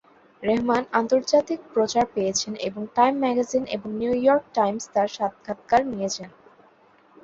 রেহমান 0.43 0.83
আন্তর্জাতিক 0.93 1.59
প্রচার 1.73 2.05
পেয়েছেন 2.15 2.53
এবং 2.67 2.81
টাইম 2.95 3.13
ম্যাগাজিন 3.19 3.63
এবং 3.75 3.89
নিউ 3.99 4.13
ইয়র্ক 4.17 4.45
টাইমস 4.55 4.83
তার 4.93 5.07
সাক্ষাৎকার 5.17 5.81
নিয়েছে। 5.91 6.23